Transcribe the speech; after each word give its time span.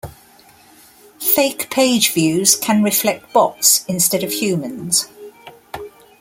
Fake 1.19 1.69
page 1.69 2.11
views 2.11 2.55
can 2.55 2.81
reflect 2.81 3.31
bots 3.33 3.85
instead 3.87 4.23
of 4.23 4.31
humans. 4.33 5.07